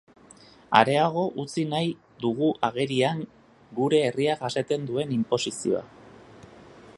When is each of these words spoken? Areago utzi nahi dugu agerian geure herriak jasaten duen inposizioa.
Areago 0.77 1.25
utzi 1.43 1.65
nahi 1.73 1.91
dugu 2.23 2.49
agerian 2.69 3.21
geure 3.81 4.01
herriak 4.09 4.43
jasaten 4.47 4.89
duen 4.89 5.13
inposizioa. 5.19 5.85